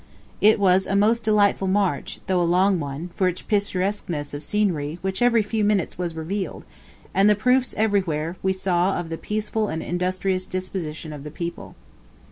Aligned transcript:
It 0.41 0.59
was 0.59 0.87
a 0.87 0.95
most 0.95 1.23
delightful 1.23 1.67
march, 1.67 2.21
though 2.25 2.41
a 2.41 2.43
long 2.43 2.79
one, 2.79 3.11
for 3.15 3.27
its 3.27 3.43
picturesqueness 3.43 4.33
of 4.33 4.43
scenery 4.43 4.97
which 5.03 5.21
every 5.21 5.43
few 5.43 5.63
minutes 5.63 5.95
was 5.95 6.15
revealed, 6.15 6.65
and 7.13 7.29
the 7.29 7.35
proofs 7.35 7.75
we 7.77 7.83
everywhere 7.83 8.35
saw 8.51 8.99
of 8.99 9.09
the 9.09 9.19
peaceable 9.19 9.67
and 9.67 9.83
industrious 9.83 10.47
disposition 10.47 11.13
of 11.13 11.23
the 11.23 11.29
people. 11.29 11.75